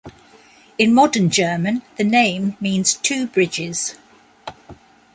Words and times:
In 0.79 0.95
modern 0.95 1.29
German 1.29 1.83
the 1.97 2.03
name 2.03 2.57
means 2.59 2.95
two-bridges. 2.95 3.93